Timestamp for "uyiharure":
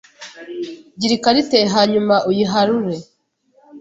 2.29-2.97